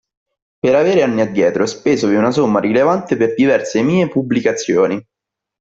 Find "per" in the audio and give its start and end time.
0.57-0.73, 3.15-3.35